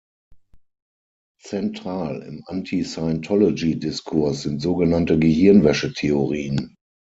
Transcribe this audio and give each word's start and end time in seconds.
Zentral 1.43 2.23
im 2.23 2.41
Anti-Scientology-Diskurs 2.47 4.41
sind 4.41 4.59
sogenannte 4.59 5.19
Gehirnwäsche-Theorien. 5.19 6.73